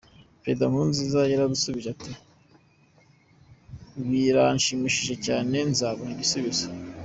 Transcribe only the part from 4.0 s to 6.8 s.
‘biranshimishije cyane, nzabaha igisubizo’.